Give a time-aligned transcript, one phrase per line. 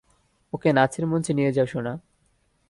[0.53, 1.93] ওকে নাচের মঞ্চে নিয়ে যাও, সোনা!